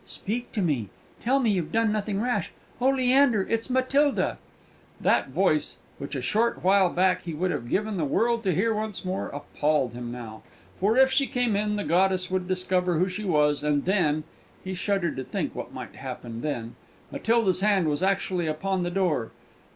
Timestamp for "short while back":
6.23-7.21